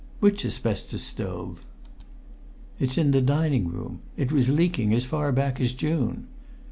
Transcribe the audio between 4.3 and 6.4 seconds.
was leaking as far back as June."